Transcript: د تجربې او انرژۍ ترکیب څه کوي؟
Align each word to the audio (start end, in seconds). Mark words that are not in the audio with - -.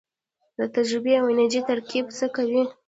د 0.57 0.59
تجربې 0.75 1.13
او 1.19 1.25
انرژۍ 1.31 1.61
ترکیب 1.69 2.05
څه 2.17 2.25
کوي؟ 2.35 2.63